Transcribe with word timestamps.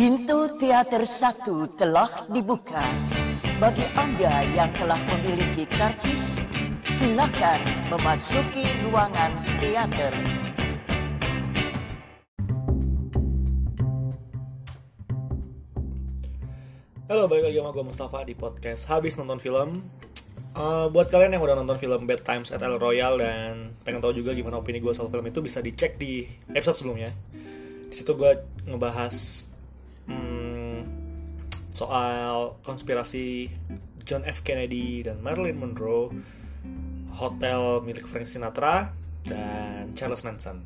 Pintu 0.00 0.48
teater 0.56 1.04
satu 1.04 1.68
telah 1.76 2.24
dibuka. 2.32 2.80
Bagi 3.60 3.84
Anda 3.92 4.48
yang 4.48 4.72
telah 4.72 4.96
memiliki 4.96 5.68
karcis, 5.68 6.40
silakan 6.88 7.60
memasuki 7.92 8.64
ruangan 8.80 9.28
teater. 9.60 10.08
Halo, 17.04 17.28
balik 17.28 17.52
lagi 17.52 17.60
sama 17.60 17.76
gue 17.76 17.84
Mustafa 17.84 18.24
di 18.24 18.32
podcast 18.32 18.88
Habis 18.88 19.20
Nonton 19.20 19.36
Film 19.36 19.84
Uh, 20.56 20.88
Buat 20.88 21.12
kalian 21.12 21.36
yang 21.36 21.44
udah 21.44 21.60
nonton 21.60 21.76
film 21.76 22.08
Bad 22.08 22.24
Times 22.24 22.48
at 22.50 22.64
El 22.64 22.80
Royal 22.80 23.20
Dan 23.20 23.76
pengen 23.84 24.00
tahu 24.00 24.16
juga 24.16 24.32
gimana 24.32 24.64
opini 24.64 24.80
gue 24.80 24.96
soal 24.96 25.12
film 25.12 25.28
itu 25.28 25.44
Bisa 25.44 25.60
dicek 25.60 25.94
di 26.00 26.24
episode 26.56 26.80
sebelumnya 26.80 27.12
di 27.90 27.98
situ 27.98 28.14
gue 28.14 28.32
ngebahas 28.70 29.49
hmm, 30.08 30.78
soal 31.74 32.60
konspirasi 32.62 33.50
John 34.04 34.24
F. 34.24 34.40
Kennedy 34.46 35.04
dan 35.04 35.20
Marilyn 35.20 35.60
Monroe 35.60 36.12
Hotel 37.20 37.82
milik 37.82 38.06
Frank 38.06 38.30
Sinatra 38.30 38.94
dan 39.26 39.92
Charles 39.92 40.24
Manson. 40.24 40.64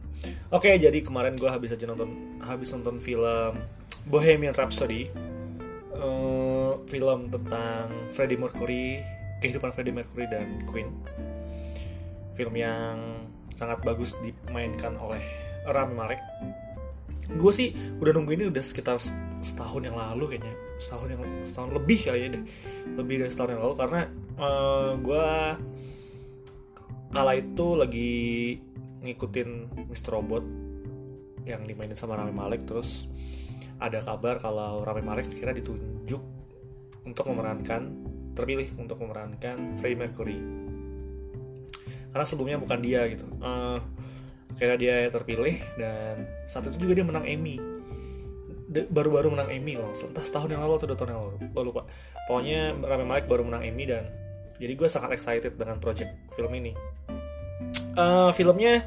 Oke, 0.55 0.71
jadi 0.79 1.03
kemarin 1.03 1.35
gue 1.35 1.51
habis 1.51 1.75
aja 1.75 1.89
nonton 1.89 2.39
habis 2.45 2.71
nonton 2.71 3.03
film 3.03 3.59
Bohemian 4.07 4.53
Rhapsody, 4.53 5.09
uh, 5.97 6.77
film 6.87 7.33
tentang 7.33 7.89
Freddie 8.13 8.37
Mercury, 8.37 9.01
kehidupan 9.41 9.73
Freddie 9.73 9.97
Mercury 9.97 10.29
dan 10.29 10.63
Queen. 10.69 10.93
Film 12.37 12.55
yang 12.55 13.25
sangat 13.57 13.81
bagus 13.81 14.13
dimainkan 14.21 14.95
oleh 15.01 15.23
Rami 15.65 15.95
Malek. 15.97 16.21
Gue 17.35 17.53
sih 17.53 17.73
udah 17.99 18.13
nunggu 18.13 18.33
ini 18.37 18.45
udah 18.49 18.63
sekitar 18.65 19.01
setahun 19.41 19.83
yang 19.85 19.97
lalu 19.97 20.37
kayaknya, 20.37 20.55
setahun 20.81 21.09
yang 21.13 21.23
setahun 21.45 21.71
lebih 21.73 21.99
kali 22.05 22.19
ya 22.25 22.29
deh, 22.33 22.45
lebih 22.97 23.15
dari 23.25 23.31
setahun 23.33 23.51
yang 23.57 23.63
lalu 23.65 23.75
karena 23.77 24.01
uh, 24.41 24.91
gue 24.99 25.29
kala 27.15 27.33
itu 27.39 27.67
lagi 27.79 28.13
ngikutin 29.05 29.49
Mr. 29.89 30.11
Robot 30.17 30.45
yang 31.45 31.63
dimainin 31.69 31.95
sama 31.95 32.17
Rami 32.17 32.33
Malek 32.33 32.65
terus 32.65 33.05
ada 33.77 34.01
kabar 34.01 34.41
kalau 34.41 34.81
Rami 34.81 35.05
Malek 35.05 35.29
kira 35.29 35.53
ditunjuk 35.53 36.23
untuk 37.05 37.25
memerankan 37.29 37.83
terpilih 38.35 38.69
untuk 38.81 38.99
memerankan 38.99 39.79
Freddie 39.79 39.99
Mercury. 39.99 40.39
Karena 42.11 42.27
sebelumnya 42.27 42.59
bukan 42.59 42.79
dia 42.83 43.07
gitu. 43.11 43.27
Uh, 43.39 43.79
kira 44.55 44.75
dia 44.79 45.11
terpilih 45.11 45.59
dan 45.79 46.27
saat 46.47 46.71
itu 46.71 46.87
juga 46.89 47.03
dia 47.03 47.07
menang 47.07 47.27
Emmy. 47.27 47.59
Baru-baru 48.75 49.31
menang 49.31 49.51
Emmy 49.55 49.79
loh 49.79 49.95
entah 49.95 50.25
setahun 50.27 50.51
yang 50.51 50.63
lalu 50.63 50.83
atau 50.83 50.87
dua 50.91 50.99
tahun 50.99 51.11
yang 51.15 51.23
lalu 51.23 51.37
gue 51.51 51.63
lupa. 51.63 51.83
Pokoknya 52.27 52.75
Rami 52.75 53.05
Malek 53.07 53.27
baru 53.31 53.43
menang 53.47 53.63
Emmy 53.63 53.85
dan 53.87 54.11
jadi 54.59 54.73
gue 54.75 54.89
sangat 54.91 55.15
excited 55.15 55.55
dengan 55.55 55.79
project 55.79 56.11
film 56.35 56.51
ini. 56.55 56.75
Uh, 57.95 58.35
filmnya 58.35 58.83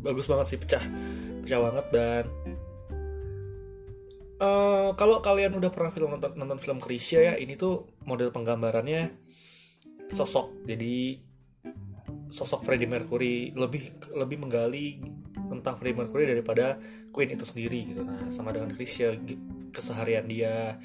bagus 0.00 0.24
banget 0.24 0.56
sih 0.56 0.58
pecah 0.58 0.80
pecah 1.44 1.60
banget 1.60 1.86
dan 1.92 2.24
uh, 4.40 4.96
kalau 4.96 5.20
kalian 5.20 5.52
udah 5.52 5.68
pernah 5.68 5.92
film 5.92 6.16
nonton, 6.16 6.32
nonton 6.40 6.56
film 6.56 6.80
Krisya 6.80 7.32
ya 7.32 7.34
ini 7.36 7.54
tuh 7.60 7.92
model 8.08 8.32
penggambarannya 8.32 9.12
sosok. 10.10 10.66
Jadi 10.66 11.20
sosok 12.30 12.62
Freddie 12.62 12.86
Mercury 12.86 13.50
lebih 13.52 14.14
lebih 14.14 14.38
menggali 14.38 15.02
tentang 15.34 15.74
Freddie 15.76 15.98
Mercury 15.98 16.24
daripada 16.30 16.78
Queen 17.10 17.34
itu 17.34 17.42
sendiri 17.42 17.90
gitu. 17.90 18.06
Nah 18.06 18.30
sama 18.30 18.54
dengan 18.54 18.70
Krisya 18.70 19.18
keseharian 19.74 20.30
dia 20.30 20.78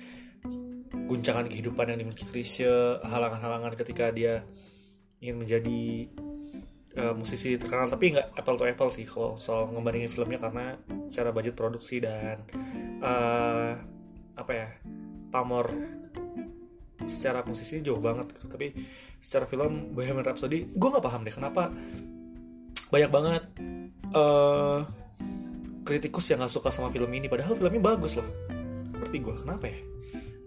guncangan 1.06 1.46
kehidupan 1.46 1.94
yang 1.94 2.02
dimiliki 2.02 2.26
Krisya 2.26 3.06
halangan-halangan 3.06 3.78
ketika 3.78 4.10
dia 4.10 4.42
ingin 5.22 5.38
menjadi 5.38 6.10
uh, 6.98 7.14
musisi 7.14 7.62
terkenal. 7.62 7.88
Tapi 7.88 8.18
nggak 8.18 8.34
apple 8.36 8.58
to 8.58 8.66
apple 8.66 8.90
sih 8.90 9.06
kalau 9.06 9.38
soal 9.38 9.70
ngebandingin 9.70 10.10
filmnya 10.10 10.42
karena 10.42 10.76
secara 11.08 11.30
budget 11.30 11.54
produksi 11.54 12.02
dan 12.02 12.42
uh, 13.06 13.78
apa 14.36 14.52
ya 14.52 14.68
pamor 15.30 15.70
secara 17.06 17.46
musisi 17.46 17.82
jauh 17.82 18.02
banget 18.02 18.34
gitu. 18.36 18.46
tapi 18.50 18.74
secara 19.22 19.46
film 19.50 19.94
Bohemian 19.96 20.26
Rhapsody 20.26 20.70
gue 20.70 20.90
nggak 20.90 21.06
paham 21.06 21.22
deh 21.26 21.34
kenapa 21.34 21.74
banyak 22.90 23.12
banget 23.12 23.44
uh, 24.14 24.86
kritikus 25.86 26.30
yang 26.34 26.42
nggak 26.42 26.54
suka 26.54 26.74
sama 26.74 26.90
film 26.90 27.10
ini 27.14 27.30
padahal 27.30 27.54
filmnya 27.54 27.82
bagus 27.82 28.18
loh. 28.18 28.26
Seperti 28.90 29.22
gue 29.22 29.34
kenapa 29.38 29.66
ya? 29.70 29.80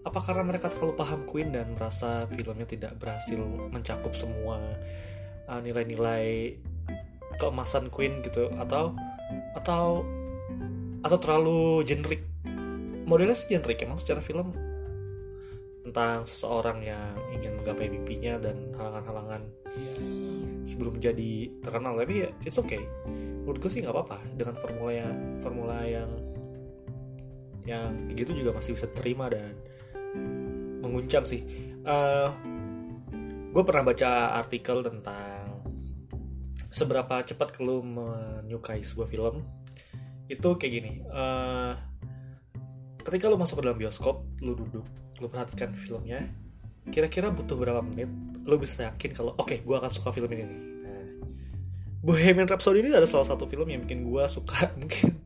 Apa 0.03 0.19
karena 0.19 0.43
mereka 0.43 0.67
terlalu 0.67 0.93
paham 0.99 1.23
Queen 1.23 1.55
dan 1.55 1.75
merasa 1.79 2.27
filmnya 2.27 2.67
tidak 2.67 2.99
berhasil 2.99 3.39
mencakup 3.71 4.11
semua 4.15 4.59
uh, 5.47 5.59
nilai-nilai 5.63 6.59
keemasan 7.39 7.87
Queen 7.87 8.19
gitu? 8.19 8.51
Atau 8.59 8.95
atau 9.55 10.03
atau 10.99 11.17
terlalu 11.23 11.87
generik 11.87 12.27
modelnya 13.07 13.39
sih 13.39 13.47
generik 13.47 13.79
emang 13.79 13.95
secara 13.95 14.19
film 14.19 14.51
tentang 15.89 16.29
seseorang 16.29 16.85
yang 16.85 17.17
ingin 17.33 17.57
menggapai 17.57 17.89
mimpinya 17.89 18.37
dan 18.37 18.69
halangan-halangan 18.77 19.41
sebelum 20.69 21.01
menjadi 21.01 21.49
terkenal. 21.65 21.97
Tapi 21.97 22.13
ya 22.21 22.29
it's 22.45 22.61
okay. 22.61 22.85
Menurut 23.09 23.57
gue 23.57 23.71
sih 23.73 23.81
nggak 23.81 23.95
apa-apa. 23.97 24.21
Dengan 24.37 24.55
formula 24.61 24.91
yang 24.93 25.15
formula 25.41 25.77
yang 25.81 26.09
yang 27.65 27.89
gitu 28.13 28.37
juga 28.37 28.53
masih 28.53 28.77
bisa 28.77 28.85
terima 28.93 29.33
dan 29.33 29.57
menguncang 30.85 31.25
sih. 31.25 31.41
Uh, 31.81 32.29
gue 33.49 33.63
pernah 33.65 33.81
baca 33.81 34.37
artikel 34.37 34.85
tentang 34.85 35.65
seberapa 36.69 37.25
cepat 37.25 37.57
lu 37.65 37.81
menyukai 37.81 38.85
sebuah 38.85 39.09
film. 39.09 39.41
Itu 40.29 40.53
kayak 40.53 40.73
gini. 40.73 40.93
Uh, 41.09 41.88
ketika 43.09 43.25
lu 43.25 43.41
masuk 43.41 43.59
ke 43.59 43.63
dalam 43.65 43.77
bioskop 43.81 44.21
lu 44.45 44.53
duduk 44.53 44.85
lu 45.17 45.27
perhatikan 45.27 45.73
filmnya 45.73 46.29
kira-kira 46.93 47.33
butuh 47.33 47.57
berapa 47.57 47.81
menit 47.81 48.09
lu 48.45 48.55
bisa 48.61 48.89
yakin 48.89 49.11
kalau 49.17 49.33
oke 49.37 49.49
okay, 49.49 49.57
gue 49.61 49.75
akan 49.77 49.91
suka 49.93 50.09
film 50.09 50.29
ini. 50.33 50.45
Nah, 50.81 51.05
Bohemian 52.01 52.49
Rhapsody 52.49 52.81
ini 52.81 52.89
ada 52.93 53.05
salah 53.05 53.27
satu 53.27 53.45
film 53.45 53.69
yang 53.69 53.85
bikin 53.85 54.05
gue 54.05 54.23
suka 54.25 54.69
mungkin 54.79 55.21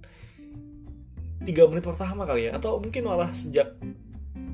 tiga 1.43 1.67
menit 1.67 1.83
pertama 1.83 2.23
kali 2.23 2.47
ya 2.47 2.55
atau 2.55 2.79
mungkin 2.79 3.03
malah 3.03 3.31
sejak 3.35 3.75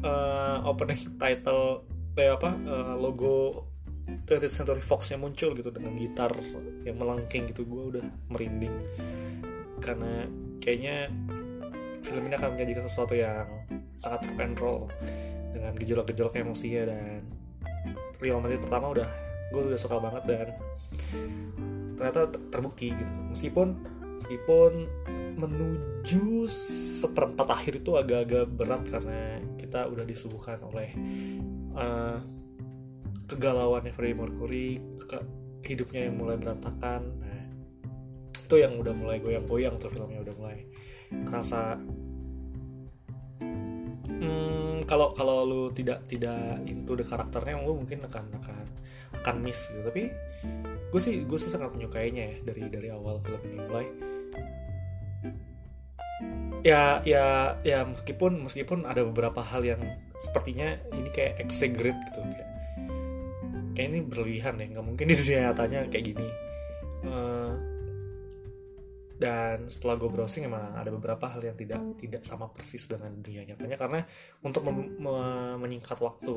uh, 0.01 0.65
opening 0.65 1.01
title 1.17 1.85
kayak 2.13 2.41
apa 2.41 2.51
uh, 2.65 2.93
logo 2.97 3.65
20th 4.25 4.53
Century 4.53 4.81
Fox 4.81 5.13
yang 5.13 5.21
muncul 5.21 5.53
gitu 5.53 5.69
dengan 5.69 5.93
gitar 6.01 6.33
yang 6.81 6.97
melengking 6.97 7.45
gitu 7.53 7.61
gue 7.65 7.83
udah 7.97 8.05
merinding. 8.29 8.73
Karena 9.77 10.25
kayaknya 10.57 11.13
film 12.03 12.23
ini 12.27 12.35
akan 12.35 12.49
menjadikan 12.55 12.83
sesuatu 12.87 13.13
yang 13.15 13.47
sangat 13.99 14.25
rock 14.27 14.39
and 14.39 14.57
roll 14.59 14.81
dengan 15.51 15.73
gejolak-gejolak 15.75 16.35
emosinya 16.39 16.83
dan 16.87 17.25
lima 18.19 18.37
menit 18.43 18.59
pertama 18.63 18.91
udah 18.91 19.09
gue 19.49 19.61
udah 19.73 19.79
suka 19.79 19.97
banget 19.97 20.23
dan 20.29 20.47
ternyata 21.99 22.31
terbukti 22.53 22.93
gitu. 22.93 23.13
Meskipun 23.33 23.67
meskipun 24.19 24.71
menuju 25.39 26.47
seperempat 26.99 27.47
akhir 27.47 27.79
itu 27.79 27.95
agak-agak 27.95 28.45
berat 28.51 28.83
karena 28.91 29.39
kita 29.55 29.87
udah 29.87 30.03
disuguhkan 30.03 30.59
oleh 30.67 30.91
uh, 31.75 32.19
kegalauannya 33.29 33.95
Freddie 33.95 34.17
Mercury 34.17 34.69
ke 34.99 35.19
hidupnya 35.63 36.11
yang 36.11 36.19
mulai 36.19 36.35
berantakan. 36.35 37.01
Nah 37.23 37.39
itu 38.35 38.55
yang 38.59 38.75
udah 38.81 38.93
mulai 38.97 39.21
goyang-goyang 39.21 39.77
tuh 39.77 39.93
filmnya 39.93 40.25
udah 40.25 40.35
mulai 40.35 40.65
kerasa 41.25 41.77
hmm, 44.19 44.85
kalau 44.85 45.13
kalau 45.13 45.45
lu 45.45 45.61
tidak 45.73 46.05
tidak 46.09 46.61
into 46.65 46.93
the 46.97 47.05
karakternya 47.05 47.61
lu 47.61 47.77
mungkin 47.77 48.05
akan 48.05 48.25
akan 48.41 48.65
akan 49.21 49.35
miss 49.41 49.69
gitu. 49.69 49.81
Tapi 49.89 50.03
gue 50.89 51.01
sih 51.01 51.21
gue 51.25 51.37
sih 51.37 51.49
sangat 51.51 51.73
menyukainya 51.73 52.23
ya 52.25 52.37
dari 52.45 52.63
dari 52.69 52.87
awal 52.89 53.21
film 53.21 53.41
ini. 53.45 53.57
Mulai 53.65 53.87
ya 56.59 56.99
ya 57.07 57.55
ya 57.63 57.87
meskipun 57.87 58.43
meskipun 58.43 58.83
ada 58.83 59.07
beberapa 59.07 59.39
hal 59.39 59.63
yang 59.63 59.79
sepertinya 60.19 60.75
ini 60.91 61.07
kayak 61.15 61.39
exaggerate 61.39 61.95
gitu 62.11 62.19
kayak 62.19 62.49
kayak 63.79 63.87
ini 63.95 63.99
berlebihan 64.03 64.59
ya 64.59 64.65
nggak 64.75 64.85
mungkin 64.85 65.05
di 65.07 65.15
dunia 65.15 65.39
nyatanya 65.49 65.79
kayak 65.87 66.05
gini. 66.11 66.27
Uh, 66.99 67.38
dan 69.19 69.67
setelah 69.67 69.99
gue 69.99 70.07
browsing 70.07 70.47
emang 70.47 70.79
ada 70.79 70.87
beberapa 70.95 71.27
hal 71.27 71.43
yang 71.43 71.59
tidak 71.59 71.83
tidak 71.99 72.23
sama 72.23 72.47
persis 72.47 72.87
dengan 72.87 73.19
dunia 73.19 73.43
nyatanya. 73.43 73.75
Karena 73.75 73.99
untuk 74.39 74.63
menyingkat 75.59 75.99
waktu. 75.99 76.35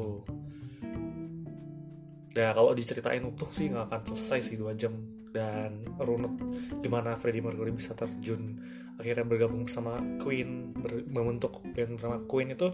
Ya 2.34 2.50
kalau 2.50 2.74
diceritain 2.74 3.22
utuh 3.22 3.46
sih 3.54 3.70
nggak 3.70 3.86
akan 3.86 4.00
selesai 4.10 4.50
sih 4.50 4.56
dua 4.58 4.74
jam. 4.74 4.98
Dan 5.32 5.86
runut 5.96 6.36
gimana 6.82 7.14
Freddie 7.16 7.40
Mercury 7.40 7.70
bisa 7.70 7.94
terjun. 7.94 8.58
Akhirnya 8.98 9.24
bergabung 9.24 9.64
sama 9.70 9.96
Queen 10.18 10.74
ber, 10.74 11.06
membentuk 11.06 11.62
band 11.72 11.96
bernama 11.96 12.18
Queen 12.26 12.52
itu 12.52 12.68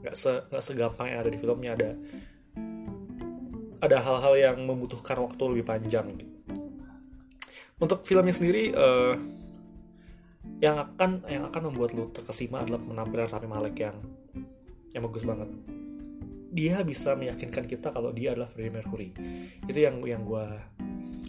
nggak 0.00 0.16
se 0.16 0.32
nggak 0.48 0.64
segampang 0.64 1.12
yang 1.12 1.20
ada 1.22 1.30
di 1.30 1.38
filmnya. 1.38 1.70
Ada 1.76 1.90
ada 3.84 3.98
hal-hal 4.00 4.34
yang 4.40 4.56
membutuhkan 4.64 5.20
waktu 5.20 5.42
lebih 5.52 5.68
panjang. 5.68 6.08
gitu. 6.16 6.35
Untuk 7.76 8.08
filmnya 8.08 8.32
sendiri 8.32 8.72
uh, 8.72 9.14
yang 10.64 10.80
akan 10.80 11.28
yang 11.28 11.44
akan 11.52 11.68
membuat 11.68 11.92
lu 11.92 12.08
terkesima 12.08 12.64
adalah 12.64 12.80
penampilan 12.80 13.28
Rami 13.28 13.48
Malek 13.48 13.76
yang 13.76 13.96
yang 14.96 15.04
bagus 15.04 15.28
banget. 15.28 15.48
Dia 16.56 16.80
bisa 16.80 17.12
meyakinkan 17.12 17.68
kita 17.68 17.92
kalau 17.92 18.16
dia 18.16 18.32
adalah 18.32 18.48
Freddie 18.48 18.72
Mercury. 18.72 19.12
Itu 19.68 19.76
yang 19.76 20.00
yang 20.08 20.24
gue 20.24 20.46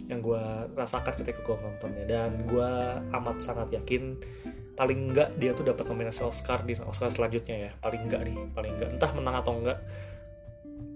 yang 0.08 0.24
gue 0.24 0.44
rasakan 0.72 1.20
ketika 1.20 1.44
gue 1.44 1.56
nontonnya. 1.60 2.08
Dan 2.08 2.48
gue 2.48 2.70
amat 3.12 3.36
sangat 3.44 3.68
yakin 3.68 4.16
paling 4.72 5.12
enggak 5.12 5.36
dia 5.36 5.52
tuh 5.52 5.66
dapat 5.68 5.84
nominasi 5.90 6.24
Oscar 6.24 6.64
di 6.64 6.72
Oscar 6.80 7.12
selanjutnya 7.12 7.68
ya. 7.68 7.70
Paling 7.76 8.08
enggak 8.08 8.24
nih 8.24 8.36
paling 8.56 8.72
enggak 8.80 8.96
entah 8.96 9.12
menang 9.12 9.36
atau 9.44 9.52
enggak 9.52 9.78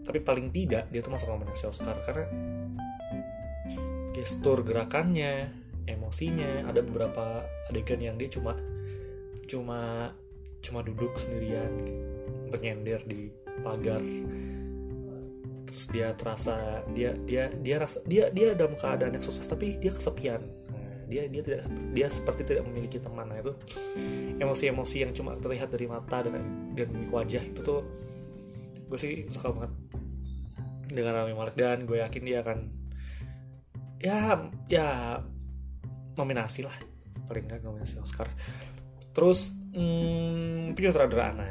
tapi 0.02 0.18
paling 0.18 0.50
tidak 0.50 0.90
dia 0.90 1.04
tuh 1.04 1.12
masuk 1.12 1.28
nominasi 1.28 1.68
Oscar. 1.68 2.00
Karena 2.00 2.24
gestur 4.12 4.60
gerakannya 4.62 5.50
emosinya 5.88 6.68
ada 6.68 6.84
beberapa 6.84 7.42
adegan 7.66 7.98
yang 7.98 8.16
dia 8.20 8.30
cuma 8.30 8.54
cuma 9.48 10.12
cuma 10.62 10.80
duduk 10.86 11.18
sendirian 11.18 11.72
bernyender 12.48 13.02
di 13.02 13.32
pagar. 13.66 14.00
Terus 15.66 15.84
dia 15.90 16.14
terasa 16.14 16.86
dia 16.92 17.16
dia 17.26 17.50
dia 17.50 17.76
rasa 17.82 18.04
dia 18.06 18.30
dia 18.30 18.54
dalam 18.54 18.78
keadaan 18.78 19.18
yang 19.18 19.24
sukses 19.24 19.48
tapi 19.48 19.80
dia 19.82 19.90
kesepian. 19.90 20.44
Nah, 20.70 21.08
dia 21.10 21.26
dia 21.26 21.42
tidak 21.42 21.62
dia 21.90 22.06
seperti 22.12 22.46
tidak 22.46 22.64
memiliki 22.70 23.02
teman. 23.02 23.26
Nah 23.26 23.42
itu 23.42 23.52
emosi-emosi 24.38 24.96
yang 25.02 25.12
cuma 25.16 25.34
terlihat 25.34 25.72
dari 25.72 25.90
mata 25.90 26.22
dan 26.22 26.70
dan 26.76 26.88
wajah 27.10 27.42
itu 27.42 27.60
tuh 27.64 27.82
gue 28.86 28.98
sih 29.00 29.26
suka 29.32 29.50
banget. 29.50 29.72
Dengan 30.92 31.24
Rami 31.24 31.32
Malek 31.32 31.56
dan 31.56 31.88
gue 31.88 32.04
yakin 32.04 32.22
dia 32.22 32.44
akan 32.44 32.81
ya 34.02 34.36
ya 34.66 35.16
nominasi 36.18 36.66
lah. 36.66 36.76
Paling 37.30 37.46
nggak 37.46 37.62
nominasi 37.62 38.02
Oscar. 38.02 38.28
Terus 39.14 39.54
hmm, 39.72 40.74
penyutradara 40.74 41.46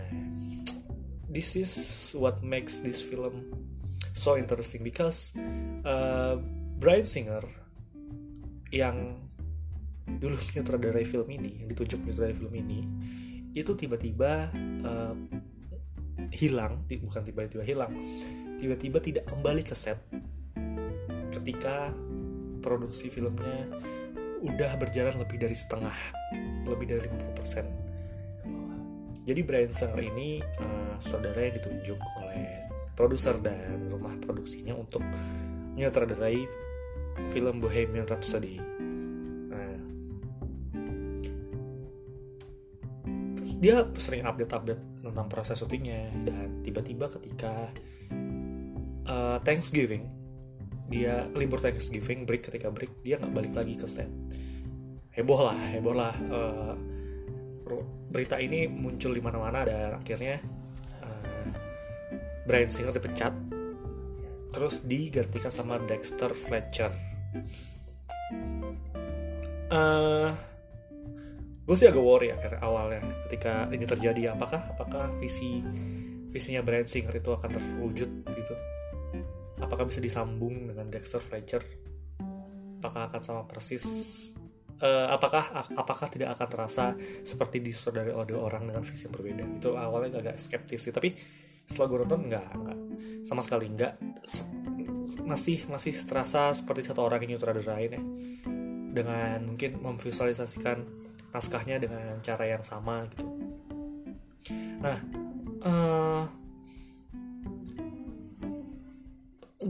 this 1.32 1.56
is 1.56 1.72
what 2.12 2.44
makes 2.44 2.84
this 2.84 3.00
film 3.00 3.48
so 4.12 4.36
interesting 4.36 4.84
because 4.84 5.32
uh, 5.88 6.36
Brian 6.78 7.08
Singer 7.08 7.42
yang 8.76 9.16
dulu 10.20 10.36
menyutradarai 10.52 11.08
film 11.08 11.28
ini, 11.32 11.64
yang 11.64 11.68
ditunjuk 11.72 12.04
menyutradarai 12.04 12.36
film 12.36 12.54
ini, 12.60 12.80
itu 13.56 13.72
tiba-tiba 13.76 14.52
uh, 14.84 15.16
hilang, 16.36 16.84
bukan 16.88 17.24
tiba-tiba 17.24 17.64
hilang, 17.64 17.96
tiba-tiba 18.60 19.00
tidak 19.00 19.26
kembali 19.32 19.64
ke 19.64 19.76
set 19.76 20.04
ketika 21.32 21.96
produksi 22.62 23.10
filmnya 23.10 23.68
udah 24.42 24.74
berjalan 24.78 25.22
lebih 25.22 25.38
dari 25.38 25.54
setengah, 25.54 25.94
lebih 26.66 26.98
dari 26.98 27.06
50%. 27.06 27.92
Jadi 29.22 29.42
Brian 29.46 29.70
Singer 29.70 30.02
ini 30.02 30.42
uh, 30.42 30.98
saudara 30.98 31.46
yang 31.46 31.62
ditunjuk 31.62 32.00
oleh 32.26 32.66
produser 32.98 33.38
dan 33.38 33.86
rumah 33.90 34.18
produksinya 34.18 34.74
untuk 34.74 35.06
menyutradarai 35.78 36.42
film 37.30 37.62
Bohemian 37.62 38.10
Rhapsody. 38.10 38.58
Nah, 39.52 39.78
dia 43.62 43.86
sering 43.94 44.26
update-update 44.26 45.06
tentang 45.06 45.28
proses 45.30 45.62
syutingnya 45.62 46.10
dan 46.26 46.66
tiba-tiba 46.66 47.06
ketika 47.14 47.70
uh, 49.06 49.38
Thanksgiving 49.46 50.21
dia 50.92 51.26
libur 51.32 51.64
Thanksgiving 51.64 52.28
break 52.28 52.52
ketika 52.52 52.68
break 52.68 53.00
dia 53.02 53.16
nggak 53.16 53.32
balik 53.32 53.54
lagi 53.56 53.80
ke 53.80 53.88
set. 53.88 54.12
Heboh 55.16 55.42
lah 55.48 55.58
heboh 55.72 55.96
lah 55.96 56.16
uh, 56.28 56.76
berita 58.12 58.36
ini 58.36 58.68
muncul 58.68 59.16
di 59.16 59.24
mana-mana 59.24 59.64
dan 59.64 59.96
akhirnya 59.96 60.44
Brian 62.46 62.68
Singer 62.68 62.92
dipecat. 62.92 63.34
Terus 64.52 64.84
digantikan 64.84 65.54
sama 65.54 65.80
Dexter 65.80 66.36
Fletcher. 66.36 66.92
Uh, 69.72 70.36
gue 71.64 71.76
sih 71.80 71.88
agak 71.88 72.04
worry 72.04 72.36
akhir 72.36 72.60
awalnya 72.60 73.00
ketika 73.24 73.72
ini 73.72 73.88
terjadi 73.88 74.36
apakah 74.36 74.60
apakah 74.76 75.08
visi 75.24 75.64
visinya 76.28 76.60
Brian 76.60 76.84
Singer 76.84 77.16
itu 77.16 77.32
akan 77.32 77.56
terwujud 77.56 78.10
gitu 78.28 78.54
apakah 79.62 79.88
bisa 79.88 80.02
disambung 80.02 80.68
dengan 80.68 80.90
Dexter 80.90 81.22
Fletcher? 81.22 81.64
Apakah 82.82 83.14
akan 83.14 83.22
sama 83.22 83.42
persis? 83.46 83.86
Uh, 84.82 85.14
apakah 85.14 85.70
apakah 85.78 86.10
tidak 86.10 86.34
akan 86.34 86.48
terasa 86.50 86.98
seperti 87.22 87.62
disodari 87.62 88.10
oleh 88.10 88.34
orang 88.34 88.66
dengan 88.66 88.82
visi 88.82 89.06
yang 89.06 89.14
berbeda? 89.14 89.46
Itu 89.62 89.78
awalnya 89.78 90.18
agak 90.18 90.42
skeptis 90.42 90.82
sih 90.82 90.90
tapi 90.90 91.14
setelah 91.70 91.88
gue 91.88 91.98
nonton 92.02 92.22
nggak 92.26 92.48
nggak 92.58 92.80
sama 93.24 93.46
sekali 93.46 93.70
nggak 93.70 93.94
masih 95.22 95.70
masih 95.70 95.94
terasa 96.04 96.50
seperti 96.58 96.90
satu 96.90 97.06
orang 97.06 97.22
yang 97.24 97.38
nyutradarain 97.38 97.94
ya. 97.94 98.02
Dengan 98.92 99.54
mungkin 99.54 99.80
memvisualisasikan 99.80 100.84
naskahnya 101.32 101.78
dengan 101.78 102.20
cara 102.26 102.44
yang 102.50 102.66
sama 102.66 103.06
gitu. 103.14 103.24
Nah 104.82 104.98
uh, 105.62 106.26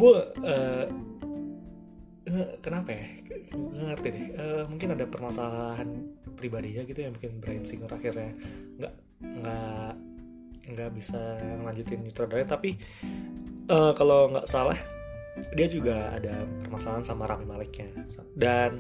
gue 0.01 0.18
uh, 0.42 0.86
kenapa 2.62 2.89
ya? 2.95 3.06
Ngerti 3.53 4.07
deh. 4.09 4.25
Uh, 4.38 4.63
mungkin 4.69 4.98
ada 4.98 5.06
permasalahan 5.06 5.89
pribadinya 6.33 6.81
gitu 6.86 7.06
yang 7.06 7.13
bikin 7.13 7.38
Brian 7.38 7.65
Singer 7.65 7.92
akhirnya 7.92 8.33
nggak 8.81 8.94
nggak 9.21 9.94
nggak 10.71 10.89
bisa 10.94 11.38
lanjutin 11.62 12.01
nyutradara 12.06 12.45
tapi 12.45 12.77
uh, 13.69 13.92
kalau 13.94 14.31
nggak 14.33 14.48
salah 14.50 14.77
dia 15.56 15.68
juga 15.71 16.12
ada 16.12 16.44
permasalahan 16.65 17.06
sama 17.07 17.24
Rami 17.30 17.45
Maleknya. 17.48 17.88
Dan 18.36 18.80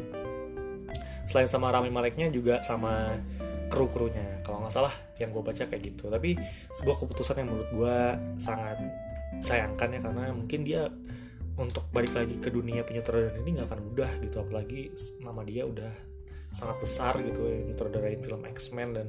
selain 1.29 1.47
sama 1.47 1.71
Rami 1.71 1.87
Maleknya 1.93 2.27
juga 2.27 2.59
sama 2.65 3.15
kru 3.71 3.87
krunya 3.87 4.43
kalau 4.43 4.67
nggak 4.67 4.73
salah 4.75 4.91
yang 5.15 5.31
gue 5.31 5.39
baca 5.39 5.63
kayak 5.63 5.81
gitu. 5.95 6.11
Tapi 6.11 6.35
sebuah 6.75 6.97
keputusan 6.99 7.39
yang 7.39 7.47
menurut 7.51 7.69
gue 7.71 7.99
sangat 8.35 8.77
sayangkan 9.39 9.95
ya 9.95 9.99
karena 10.03 10.23
mungkin 10.35 10.67
dia 10.67 10.91
untuk 11.55 11.87
balik 11.93 12.11
lagi 12.17 12.35
ke 12.41 12.49
dunia 12.49 12.81
penyutradaran 12.81 13.39
ini 13.45 13.59
nggak 13.59 13.67
akan 13.71 13.81
mudah 13.91 14.11
gitu. 14.19 14.35
Apalagi 14.43 14.91
nama 15.23 15.41
dia 15.45 15.63
udah 15.63 15.93
sangat 16.51 16.83
besar 16.83 17.15
gitu 17.23 17.47
ya 17.47 17.63
nyutradarain 17.63 18.19
film 18.19 18.43
X-Men 18.43 18.89
dan 18.91 19.07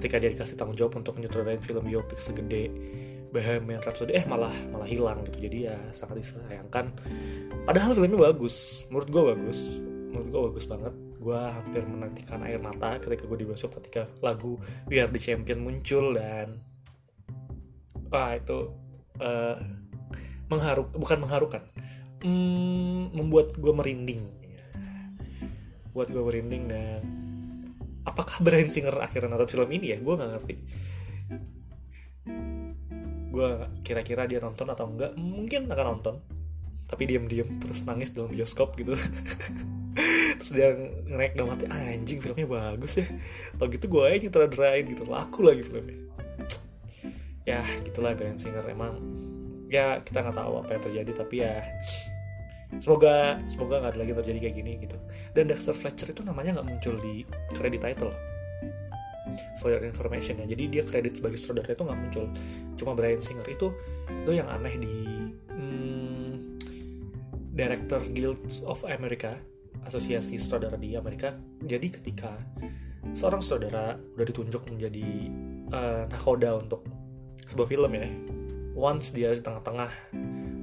ketika 0.00 0.16
dia 0.16 0.32
dikasih 0.32 0.56
tanggung 0.56 0.76
jawab 0.76 0.96
untuk 0.96 1.20
nyutradarain 1.20 1.60
film 1.60 1.84
biopik 1.84 2.16
segede 2.16 2.72
Bohemian 3.34 3.82
Rhapsody 3.82 4.14
eh 4.14 4.24
malah 4.30 4.54
malah 4.70 4.86
hilang 4.86 5.26
gitu. 5.26 5.50
Jadi 5.50 5.66
ya 5.66 5.76
sangat 5.90 6.22
disayangkan. 6.22 6.94
Padahal 7.66 7.98
filmnya 7.98 8.30
bagus. 8.30 8.86
Menurut 8.86 9.08
gue 9.10 9.22
bagus. 9.34 9.60
Menurut 9.82 10.28
gue 10.30 10.42
bagus 10.54 10.64
banget. 10.70 10.94
Gue 11.18 11.40
hampir 11.40 11.82
menantikan 11.82 12.46
air 12.46 12.62
mata 12.62 12.94
ketika 13.02 13.26
gue 13.26 13.42
di 13.42 13.46
bioskop 13.50 13.74
ketika 13.82 14.06
lagu 14.22 14.54
We 14.86 15.02
Are 15.02 15.10
The 15.10 15.18
Champion 15.18 15.66
muncul 15.66 16.14
dan 16.14 16.62
wah 18.06 18.38
itu 18.38 18.70
uh, 19.20 19.56
mengharu 20.50 20.88
bukan 20.94 21.18
mengharukan. 21.22 21.62
Hmm, 22.24 23.12
membuat 23.12 23.52
gue 23.54 23.72
merinding. 23.74 24.22
Buat 25.92 26.08
gue 26.10 26.22
merinding 26.24 26.62
dan 26.66 27.02
apakah 28.08 28.40
Brian 28.40 28.72
Singer 28.72 28.96
akhirnya 28.98 29.36
nonton 29.36 29.50
film 29.50 29.70
ini 29.70 29.92
ya? 29.94 29.98
Gue 30.00 30.14
nggak 30.16 30.30
ngerti. 30.38 30.54
Gue 33.34 33.48
kira-kira 33.84 34.24
dia 34.24 34.40
nonton 34.40 34.66
atau 34.70 34.88
enggak? 34.88 35.12
Mungkin 35.18 35.68
akan 35.68 35.86
nonton. 35.98 36.14
Tapi 36.84 37.02
diam-diam 37.08 37.48
terus 37.60 37.84
nangis 37.84 38.12
dalam 38.12 38.30
bioskop 38.30 38.76
gitu. 38.76 38.94
Terus 40.38 40.50
dia 40.52 40.74
ngerek 41.08 41.38
dalam 41.38 41.54
hati 41.56 41.64
ah, 41.70 41.96
anjing 41.96 42.20
filmnya 42.20 42.44
bagus 42.44 43.00
ya. 43.00 43.08
Kalau 43.56 43.68
gitu 43.72 43.86
gue 43.88 44.02
aja 44.04 44.18
nyutradarain 44.20 44.84
gitu. 44.84 45.02
Laku 45.08 45.40
lagi 45.40 45.64
filmnya 45.64 46.13
ya 47.44 47.60
gitulah 47.84 48.16
Brian 48.16 48.40
Singer. 48.40 48.64
Emang 48.68 49.00
ya 49.68 50.00
kita 50.04 50.20
nggak 50.24 50.36
tahu 50.36 50.54
apa 50.60 50.70
yang 50.76 50.82
terjadi 50.84 51.12
tapi 51.16 51.36
ya 51.40 51.64
semoga 52.80 53.38
semoga 53.46 53.80
nggak 53.80 53.92
ada 53.94 54.00
lagi 54.00 54.12
terjadi 54.12 54.38
kayak 54.48 54.56
gini 54.56 54.72
gitu. 54.84 54.96
Dan 55.32 55.44
Dexter 55.48 55.76
Fletcher 55.76 56.08
itu 56.10 56.22
namanya 56.24 56.60
nggak 56.60 56.68
muncul 56.68 56.94
di 56.98 57.22
credit 57.54 57.80
title. 57.80 58.12
For 59.58 59.72
your 59.72 59.82
information 59.82 60.38
ya. 60.38 60.46
Jadi 60.46 60.78
dia 60.78 60.82
kredit 60.86 61.18
sebagai 61.18 61.40
sutradara 61.40 61.74
itu 61.74 61.82
nggak 61.82 61.98
muncul. 61.98 62.24
Cuma 62.76 62.92
Brian 62.94 63.18
Singer 63.18 63.46
itu 63.48 63.72
itu 64.22 64.30
yang 64.30 64.46
aneh 64.52 64.78
di 64.78 64.96
hmm, 65.50 66.60
Director 67.50 68.02
Guild 68.14 68.62
of 68.68 68.84
America 68.86 69.34
asosiasi 69.82 70.38
sutradara 70.38 70.78
di 70.78 70.94
Amerika. 70.94 71.34
Jadi 71.60 71.88
ketika 71.98 72.30
seorang 73.12 73.42
sutradara 73.44 73.98
udah 74.16 74.26
ditunjuk 74.26 74.62
menjadi 74.70 75.08
uh, 75.74 76.02
nakoda 76.08 76.56
untuk 76.56 76.86
sebuah 77.48 77.68
film 77.68 77.90
ya. 77.94 78.08
Once 78.74 79.14
dia 79.14 79.30
di 79.30 79.42
tengah-tengah 79.42 79.90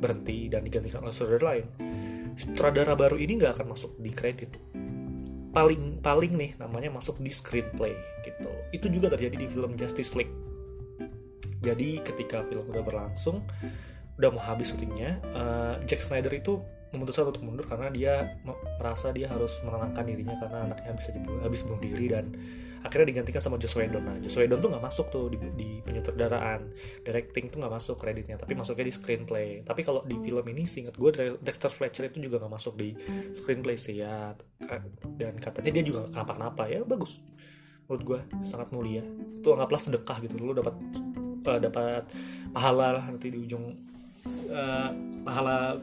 berhenti 0.02 0.50
dan 0.50 0.66
digantikan 0.66 1.06
oleh 1.06 1.14
sutradara 1.14 1.46
lain 1.54 1.68
sutradara 2.42 2.98
baru 2.98 3.22
ini 3.22 3.38
nggak 3.38 3.60
akan 3.60 3.68
masuk 3.76 3.92
di 4.00 4.12
kredit. 4.12 4.52
Paling 5.52 6.00
paling 6.00 6.32
nih 6.34 6.52
namanya 6.58 6.90
masuk 6.90 7.20
di 7.20 7.30
screenplay 7.30 7.94
gitu. 8.24 8.52
Itu 8.72 8.88
juga 8.88 9.12
terjadi 9.12 9.36
di 9.36 9.48
film 9.52 9.76
Justice 9.76 10.16
League. 10.16 10.32
Jadi 11.62 12.02
ketika 12.02 12.42
film 12.48 12.66
udah 12.72 12.82
berlangsung 12.82 13.46
udah 14.18 14.30
mau 14.34 14.44
habis 14.44 14.70
syutingnya 14.70 15.18
uh, 15.34 15.76
Jack 15.88 16.04
Snyder 16.04 16.30
itu 16.36 16.62
memutuskan 16.94 17.32
untuk 17.32 17.42
mundur 17.42 17.66
karena 17.66 17.88
dia 17.90 18.14
merasa 18.78 19.10
dia 19.10 19.32
harus 19.32 19.58
menenangkan 19.64 20.04
dirinya 20.04 20.36
karena 20.38 20.58
anaknya 20.68 20.92
bisa 20.94 21.10
habis 21.42 21.64
bunuh 21.64 21.82
diri 21.82 22.06
dan 22.12 22.26
akhirnya 22.82 23.14
digantikan 23.14 23.42
sama 23.42 23.62
Joss 23.62 23.78
Whedon. 23.78 24.02
Nah 24.02 24.18
Joss 24.18 24.38
Whedon 24.38 24.58
tuh 24.58 24.70
nggak 24.74 24.84
masuk 24.84 25.06
tuh 25.14 25.30
di, 25.30 25.38
di 25.54 25.70
penyutradaraan. 25.86 26.74
Directing 27.06 27.54
tuh 27.54 27.58
nggak 27.62 27.74
masuk 27.74 27.96
kreditnya 28.02 28.42
tapi 28.42 28.58
masuknya 28.58 28.90
di 28.90 28.94
screenplay. 28.94 29.62
Tapi 29.62 29.82
kalau 29.86 30.02
di 30.06 30.18
film 30.18 30.46
ini 30.50 30.66
singkat 30.66 30.98
gue 30.98 31.38
Dexter 31.40 31.70
Fletcher 31.70 32.10
itu 32.10 32.18
juga 32.26 32.42
nggak 32.42 32.54
masuk 32.54 32.74
di 32.78 32.98
screenplay 33.38 33.78
sih 33.78 34.02
ya. 34.02 34.34
Dan 35.18 35.38
katanya 35.38 35.72
dia 35.72 35.84
juga 35.86 36.10
kenapa-kenapa 36.10 36.64
ya. 36.68 36.82
Bagus. 36.82 37.22
Menurut 37.86 38.04
gue 38.04 38.20
sangat 38.42 38.74
mulia. 38.74 39.06
Itu 39.42 39.54
anggaplah 39.54 39.82
sedekah 39.82 40.18
gitu. 40.26 40.42
Lu 40.42 40.58
dapat 40.58 40.74
uh, 41.46 41.60
dapat 41.62 42.04
pahala 42.50 42.98
nanti 42.98 43.30
di 43.30 43.38
ujung 43.38 43.78
uh, 44.50 44.90
pahala 45.22 45.78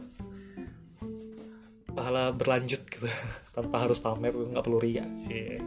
pahala 1.94 2.30
berlanjut 2.34 2.82
gitu. 2.90 3.06
Tanpa 3.54 3.86
harus 3.86 4.02
pamer 4.02 4.34
nggak 4.34 4.64
perlu 4.66 4.78
ria. 4.82 5.06
Yeah. 5.30 5.62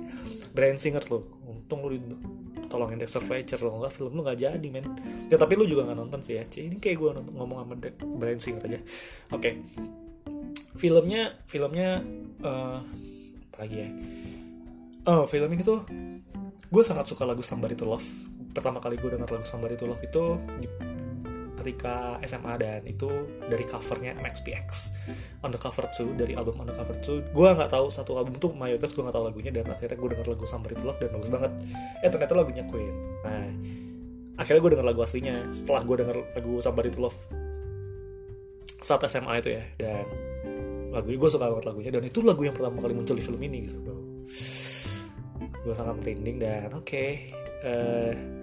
Brian 0.52 0.76
Singer 0.76 1.04
lo 1.08 1.42
untung 1.48 1.88
lu 1.88 1.96
tolongin 2.68 3.00
Dexter 3.00 3.24
Fletcher 3.24 3.60
lo 3.64 3.80
nggak 3.80 3.94
film 3.96 4.12
lu 4.16 4.22
nggak 4.24 4.40
jadi 4.40 4.68
men. 4.68 4.86
Ya 5.32 5.40
tapi 5.40 5.56
lu 5.56 5.64
juga 5.68 5.88
nggak 5.88 6.00
nonton 6.00 6.20
sih 6.24 6.40
ya. 6.40 6.44
Ini 6.48 6.78
kayak 6.80 6.98
gue 7.00 7.12
ngomong 7.36 7.58
sama 7.64 7.74
De 7.80 7.90
Brian 7.96 8.40
Singer 8.40 8.64
aja. 8.68 8.80
Oke. 9.32 9.40
Okay. 9.40 9.54
filmnya 10.72 11.36
filmnya 11.46 12.00
uh, 12.42 12.80
apa 13.52 13.58
lagi 13.68 13.76
ya? 13.86 13.90
Oh 15.08 15.28
film 15.28 15.52
ini 15.52 15.62
tuh 15.62 15.84
gue 16.72 16.84
sangat 16.84 17.06
suka 17.08 17.28
lagu 17.28 17.44
Somebody 17.44 17.76
to 17.76 17.84
Love. 17.84 18.08
Pertama 18.52 18.80
kali 18.80 18.96
gue 19.00 19.12
denger 19.12 19.28
lagu 19.28 19.46
Somebody 19.48 19.76
to 19.76 19.88
Love 19.88 20.04
itu 20.04 20.40
ketika 21.62 22.18
SMA 22.26 22.54
dan 22.58 22.82
itu 22.90 23.08
dari 23.46 23.64
covernya 23.64 24.18
MXPX 24.18 24.92
on 25.46 25.54
the 25.54 25.62
cover 25.62 25.86
2 25.86 26.18
dari 26.18 26.34
album 26.34 26.58
on 26.62 26.68
the 26.68 26.76
cover 26.76 26.98
2 26.98 27.32
gue 27.32 27.48
nggak 27.54 27.72
tahu 27.72 27.88
satu 27.94 28.18
album 28.18 28.38
tuh 28.42 28.52
mayoritas 28.58 28.92
gue 28.92 29.02
nggak 29.06 29.16
tahu 29.16 29.26
lagunya 29.30 29.52
dan 29.54 29.70
akhirnya 29.70 29.98
gue 29.98 30.10
denger 30.18 30.28
lagu 30.34 30.46
Somebody 30.50 30.76
to 30.78 30.84
Love 30.86 31.00
dan 31.00 31.10
bagus 31.14 31.30
banget. 31.30 31.52
Eh 32.02 32.10
ternyata 32.10 32.34
lagunya 32.34 32.64
Queen. 32.66 32.96
Nah 33.24 33.48
akhirnya 34.42 34.62
gue 34.66 34.72
denger 34.78 34.88
lagu 34.90 35.02
aslinya 35.06 35.36
setelah 35.54 35.82
gue 35.86 35.96
denger 36.02 36.18
lagu 36.36 36.54
Somebody 36.60 36.90
to 36.90 37.00
Love 37.00 37.20
saat 38.82 39.02
SMA 39.08 39.34
itu 39.40 39.50
ya. 39.54 39.64
Dan 39.78 40.06
lagu 40.92 41.08
gue 41.08 41.30
suka 41.30 41.48
banget 41.48 41.66
lagunya 41.70 41.92
dan 41.94 42.04
itu 42.04 42.20
lagu 42.26 42.42
yang 42.44 42.56
pertama 42.58 42.82
kali 42.84 42.94
muncul 42.98 43.16
di 43.16 43.24
film 43.24 43.42
ini 43.42 43.58
gitu. 43.70 43.78
Gue 45.62 45.76
sangat 45.78 46.02
merinding 46.02 46.38
dan 46.42 46.70
oke 46.74 46.90
okay, 46.90 47.30
eh, 47.62 48.41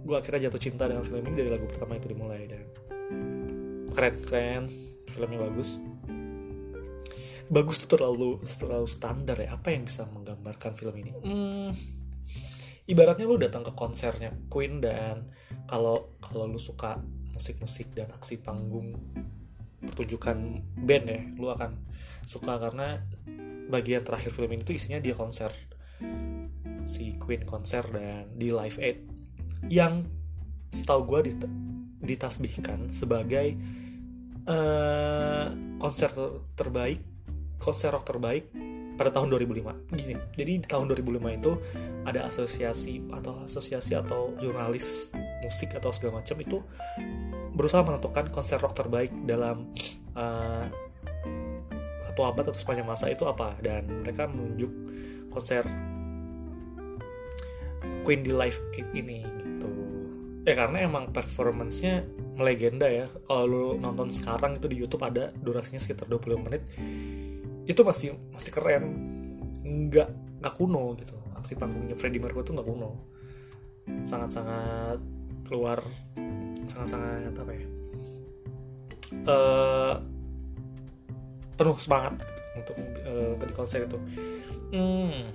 gue 0.00 0.16
akhirnya 0.16 0.48
jatuh 0.48 0.62
cinta 0.62 0.88
dengan 0.88 1.04
film 1.04 1.20
ini 1.28 1.44
dari 1.44 1.50
lagu 1.52 1.68
pertama 1.68 1.96
itu 1.96 2.08
dimulai 2.08 2.48
dan 2.48 2.64
keren 3.92 4.16
keren. 4.24 4.62
Filmnya 5.10 5.42
bagus. 5.50 5.82
Bagus 7.50 7.82
tuh 7.82 7.98
terlalu 7.98 8.38
terlalu 8.46 8.86
standar 8.86 9.34
ya. 9.34 9.58
Apa 9.58 9.74
yang 9.74 9.82
bisa 9.82 10.06
menggambarkan 10.06 10.78
film 10.78 10.94
ini? 11.02 11.10
Hmm, 11.18 11.74
ibaratnya 12.86 13.26
lu 13.26 13.36
datang 13.42 13.66
ke 13.66 13.74
konsernya 13.74 14.30
Queen 14.46 14.78
dan 14.78 15.26
kalau 15.66 16.14
kalau 16.22 16.46
lu 16.46 16.62
suka 16.62 17.02
musik-musik 17.34 17.90
dan 17.90 18.14
aksi 18.14 18.38
panggung 18.38 18.94
pertunjukan 19.80 20.60
band 20.76 21.06
ya 21.08 21.20
lu 21.40 21.48
akan 21.48 21.80
suka 22.28 22.60
karena 22.60 23.00
bagian 23.72 24.04
terakhir 24.04 24.30
film 24.30 24.54
ini 24.54 24.62
tuh 24.62 24.78
isinya 24.78 25.02
dia 25.02 25.18
konser. 25.18 25.50
Si 26.86 27.18
Queen 27.18 27.42
konser 27.42 27.82
dan 27.90 28.30
di 28.38 28.54
Live 28.54 28.78
Aid 28.78 29.19
yang 29.68 30.06
setahu 30.70 31.02
gue 31.04 31.32
dit 31.32 31.40
ditasbihkan 32.00 32.94
sebagai 32.94 33.58
uh, 34.48 35.52
konser 35.76 36.08
terbaik 36.56 37.04
konser 37.60 37.92
rock 37.92 38.08
terbaik 38.08 38.48
pada 38.96 39.12
tahun 39.12 39.28
2005 39.36 39.96
gini 40.00 40.14
jadi 40.32 40.52
di 40.64 40.66
tahun 40.68 40.88
2005 40.88 41.20
itu 41.36 41.52
ada 42.08 42.24
asosiasi 42.30 43.04
atau 43.12 43.44
asosiasi 43.44 43.92
atau 43.98 44.32
jurnalis 44.40 45.12
musik 45.44 45.76
atau 45.76 45.92
segala 45.92 46.24
macam 46.24 46.36
itu 46.40 46.58
berusaha 47.52 47.84
menentukan 47.84 48.32
konser 48.32 48.56
rock 48.56 48.72
terbaik 48.72 49.12
dalam 49.28 49.68
uh, 50.16 50.64
satu 52.10 52.26
abad 52.26 52.50
atau 52.50 52.58
sepanjang 52.58 52.84
masa 52.84 53.06
itu 53.08 53.24
apa. 53.24 53.54
Dan 53.62 54.02
mereka 54.02 54.26
menunjuk 54.26 54.72
konser 55.30 55.62
Queen 58.02 58.20
di 58.26 58.32
Live 58.34 58.58
8 58.74 58.98
ini 58.98 59.22
ya 60.50 60.54
karena 60.58 60.82
emang 60.82 61.14
performancenya 61.14 62.02
melegenda 62.34 62.90
ya. 62.90 63.06
Kalau 63.06 63.44
lu 63.46 63.64
nonton 63.78 64.10
sekarang 64.10 64.58
itu 64.58 64.66
di 64.66 64.76
YouTube 64.82 65.06
ada 65.06 65.30
durasinya 65.30 65.78
sekitar 65.78 66.10
20 66.10 66.42
menit. 66.42 66.66
Itu 67.70 67.86
masih 67.86 68.18
masih 68.34 68.50
keren. 68.50 68.84
Nggak 69.62 70.10
nggak 70.42 70.54
kuno 70.58 70.98
gitu. 70.98 71.14
Aksi 71.38 71.54
panggungnya 71.54 71.94
Freddie 71.94 72.18
Mercury 72.18 72.42
itu 72.42 72.52
nggak 72.58 72.66
kuno. 72.66 72.90
Sangat-sangat 74.02 74.98
keluar 75.46 75.78
sangat-sangat 76.66 77.34
apa 77.34 77.52
ya? 77.54 77.66
Uh, 79.26 79.94
penuh 81.58 81.76
semangat 81.76 82.14
gitu, 82.22 82.42
untuk 82.56 82.76
uh, 83.06 83.32
di 83.38 83.54
konser 83.54 83.86
itu. 83.86 83.98
Hmm, 84.70 85.34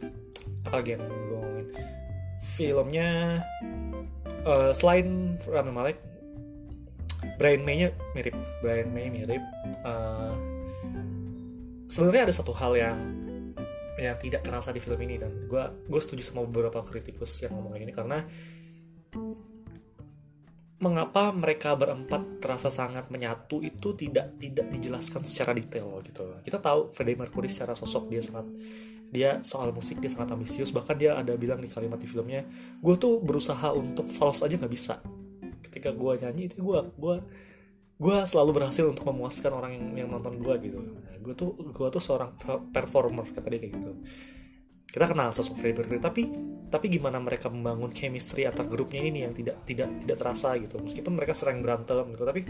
apalagi 0.63 0.95
yang 0.95 1.03
gue 1.03 1.37
ngomongin? 1.37 1.67
Filmnya 2.55 3.43
uh, 4.45 4.71
selain 4.71 5.35
Rami 5.43 5.73
Malek 5.73 5.97
Brian 7.35 7.65
May-nya 7.65 7.89
mirip. 8.13 8.35
Brian 8.61 8.89
May 8.93 9.09
mirip. 9.09 9.43
Uh, 9.81 10.33
sebenarnya 11.89 12.29
ada 12.31 12.35
satu 12.35 12.53
hal 12.55 12.77
yang 12.77 12.99
yang 13.95 14.19
tidak 14.19 14.43
terasa 14.43 14.75
di 14.75 14.83
film 14.83 14.99
ini 15.07 15.15
dan 15.15 15.47
gue 15.47 15.63
gue 15.87 16.01
setuju 16.03 16.21
sama 16.21 16.43
beberapa 16.43 16.83
kritikus 16.83 17.39
yang 17.39 17.55
ngomong 17.55 17.79
ini 17.79 17.95
karena 17.95 18.27
mengapa 20.83 21.31
mereka 21.31 21.79
berempat 21.79 22.43
terasa 22.43 22.67
sangat 22.67 23.07
menyatu 23.07 23.63
itu 23.63 23.95
tidak 23.95 24.35
tidak 24.35 24.67
dijelaskan 24.67 25.23
secara 25.23 25.55
detail 25.55 25.95
gitu. 26.03 26.35
Kita 26.43 26.59
tahu 26.59 26.91
Freddie 26.91 27.15
Mercury 27.15 27.47
secara 27.47 27.71
sosok 27.71 28.11
dia 28.11 28.19
sangat 28.19 28.51
dia 29.11 29.41
soal 29.45 29.71
musik 29.71 30.01
dia 30.01 30.11
sangat 30.11 30.33
ambisius. 30.33 30.69
Bahkan 30.73 30.95
dia 30.97 31.17
ada 31.17 31.33
bilang 31.35 31.61
di 31.61 31.69
kalimat 31.69 31.99
di 31.99 32.07
filmnya 32.09 32.45
gue 32.79 32.95
tuh 32.95 33.21
berusaha 33.21 33.71
untuk 33.73 34.09
false 34.09 34.45
aja 34.45 34.55
nggak 34.57 34.73
bisa. 34.73 34.99
Ketika 35.65 35.91
gue 35.91 36.11
nyanyi 36.21 36.51
itu 36.51 36.61
gue 36.61 36.79
gue 36.95 37.15
gue 37.95 38.17
selalu 38.27 38.51
berhasil 38.59 38.83
untuk 38.83 39.07
memuaskan 39.07 39.51
orang 39.55 39.71
yang, 39.71 39.85
yang 40.05 40.09
nonton 40.11 40.35
gue 40.39 40.53
gitu. 40.67 40.77
Gue 41.23 41.33
tuh 41.33 41.55
gue 41.57 41.87
tuh 41.89 42.01
seorang 42.03 42.35
performer 42.69 43.25
kata 43.31 43.47
dia 43.49 43.59
kayak 43.61 43.73
gitu. 43.79 43.91
Kita 44.85 45.11
kenal 45.11 45.35
sosok 45.35 45.59
Freddie 45.59 45.99
tapi 45.99 46.23
tapi 46.71 46.85
gimana 46.87 47.19
mereka 47.19 47.51
membangun 47.51 47.91
chemistry 47.91 48.47
antar 48.47 48.63
grupnya 48.67 49.03
ini 49.03 49.27
yang 49.27 49.35
tidak 49.35 49.63
tidak 49.67 49.89
tidak 50.03 50.17
terasa 50.19 50.55
gitu. 50.59 50.79
Meskipun 50.79 51.13
mereka 51.15 51.35
sering 51.35 51.59
berantem 51.59 52.03
gitu 52.15 52.23
tapi 52.23 52.41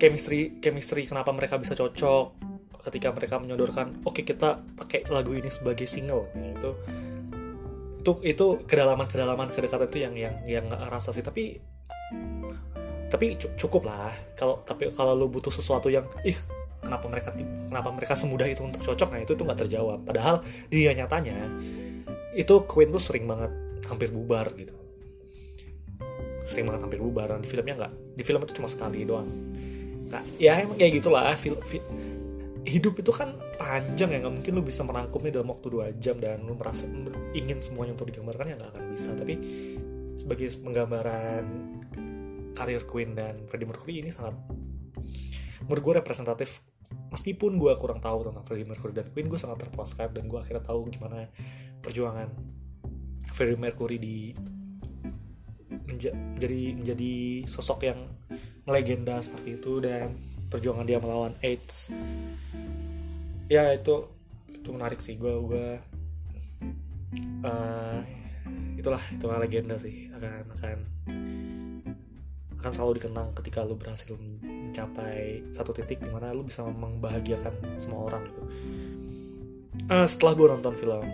chemistry 0.00 0.56
chemistry 0.64 1.04
kenapa 1.04 1.28
mereka 1.30 1.60
bisa 1.60 1.76
cocok 1.76 2.49
ketika 2.80 3.12
mereka 3.12 3.36
menyodorkan 3.36 4.00
oke 4.04 4.20
okay, 4.20 4.24
kita 4.24 4.60
pakai 4.76 5.06
lagu 5.12 5.36
ini 5.36 5.48
sebagai 5.52 5.84
single. 5.84 6.32
Nah, 6.36 6.50
itu 6.56 6.70
itu 8.00 8.12
itu 8.24 8.46
kedalaman 8.64 9.04
kedalaman 9.04 9.52
kedekatan 9.52 9.88
itu 9.92 9.98
yang 10.00 10.14
yang 10.16 10.34
yang 10.48 10.66
rasa 10.88 11.12
sih. 11.12 11.20
Tapi 11.20 11.60
tapi 13.10 13.36
cukup 13.36 13.84
lah. 13.84 14.14
Kalau 14.38 14.64
tapi 14.64 14.88
kalau 14.94 15.12
lo 15.12 15.28
butuh 15.28 15.52
sesuatu 15.52 15.92
yang 15.92 16.08
ih 16.24 16.36
kenapa 16.80 17.06
mereka 17.12 17.30
kenapa 17.36 17.88
mereka 17.92 18.14
semudah 18.16 18.48
itu 18.48 18.64
untuk 18.64 18.80
cocok? 18.80 19.08
Nah 19.12 19.20
itu 19.20 19.32
tuh 19.36 19.44
nggak 19.44 19.60
terjawab. 19.68 20.00
Padahal 20.06 20.40
dia 20.72 20.96
nyatanya 20.96 21.36
itu 22.32 22.54
Queen 22.64 22.88
tuh 22.94 23.02
sering 23.02 23.28
banget 23.28 23.52
hampir 23.90 24.08
bubar 24.08 24.48
gitu. 24.56 24.72
Sering 26.48 26.64
banget 26.70 26.88
hampir 26.88 27.00
bubar 27.02 27.36
di 27.36 27.48
filmnya 27.50 27.74
nggak 27.84 27.92
di 28.16 28.22
film 28.24 28.40
itu 28.46 28.56
cuma 28.56 28.68
sekali 28.70 29.04
doang. 29.04 29.28
Nah 30.08 30.22
ya 30.40 30.56
emang 30.62 30.80
kayak 30.80 31.02
gitulah 31.02 31.36
film 31.36 31.60
hidup 32.64 33.00
itu 33.00 33.12
kan 33.14 33.36
panjang 33.56 34.12
ya 34.12 34.18
nggak 34.20 34.34
mungkin 34.36 34.52
lu 34.52 34.62
bisa 34.64 34.84
merangkumnya 34.84 35.40
dalam 35.40 35.48
waktu 35.48 35.66
dua 35.72 35.86
jam 35.96 36.20
dan 36.20 36.44
lu 36.44 36.52
merasa 36.56 36.84
ingin 37.32 37.64
semuanya 37.64 37.96
untuk 37.96 38.12
digambarkan 38.12 38.52
ya 38.52 38.54
nggak 38.60 38.70
akan 38.76 38.84
bisa. 38.92 39.10
Tapi 39.16 39.34
sebagai 40.20 40.52
penggambaran 40.60 41.44
karir 42.52 42.84
Queen 42.84 43.16
dan 43.16 43.48
Freddie 43.48 43.64
Mercury 43.64 44.04
ini 44.04 44.12
sangat 44.12 44.36
menurut 45.64 45.82
gue 45.82 45.94
representatif. 46.04 46.60
Meskipun 47.10 47.56
gue 47.56 47.72
kurang 47.78 48.02
tahu 48.02 48.28
tentang 48.28 48.44
Freddie 48.44 48.68
Mercury 48.68 48.92
dan 48.92 49.08
Queen 49.14 49.30
gue 49.30 49.40
sangat 49.40 49.64
terpuaskan 49.66 50.12
dan 50.12 50.28
gue 50.28 50.36
akhirnya 50.36 50.62
tahu 50.66 50.90
gimana 50.90 51.30
perjuangan 51.80 52.28
Freddie 53.32 53.56
Mercury 53.56 53.96
di 53.96 54.16
menja 55.70 56.10
menjadi 56.12 56.62
menjadi 56.76 57.14
sosok 57.46 57.80
yang 57.88 58.00
legenda 58.68 59.22
seperti 59.22 59.56
itu. 59.56 59.80
Dan 59.80 60.29
perjuangan 60.50 60.84
dia 60.84 60.98
melawan 60.98 61.38
AIDS. 61.40 61.88
Ya 63.46 63.70
itu 63.72 64.10
itu 64.50 64.68
menarik 64.74 65.00
sih 65.00 65.16
gue 65.16 65.32
gue 65.46 65.68
uh, 67.46 68.00
itulah 68.76 69.00
itulah 69.14 69.40
legenda 69.40 69.80
sih 69.80 70.12
akan 70.12 70.44
akan 70.60 70.78
akan 72.60 72.72
selalu 72.76 73.00
dikenang 73.00 73.32
ketika 73.40 73.64
lu 73.64 73.72
berhasil 73.72 74.12
mencapai 74.20 75.40
satu 75.56 75.72
titik 75.72 76.04
di 76.04 76.10
mana 76.12 76.28
lu 76.36 76.44
bisa 76.44 76.60
membahagiakan 76.60 77.80
semua 77.80 78.12
orang 78.12 78.28
gitu. 78.28 78.42
Uh, 79.88 80.04
setelah 80.04 80.36
gue 80.36 80.46
nonton 80.50 80.74
film 80.76 81.08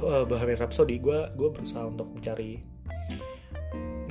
uh, 0.00 0.24
Bohemian 0.24 0.56
Rhapsody 0.56 0.96
gue 0.96 1.20
gue 1.36 1.48
berusaha 1.52 1.84
untuk 1.84 2.08
mencari 2.16 2.64